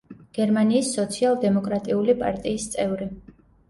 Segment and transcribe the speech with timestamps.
[0.37, 3.15] გერმანიის სოციალ-დემოკრატიული პარტიის წევრი.